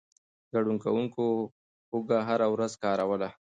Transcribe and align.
ګډون 0.53 0.77
کوونکو 0.83 1.23
هوږه 1.89 2.19
هره 2.27 2.47
ورځ 2.53 2.71
کاروله. 2.83 3.29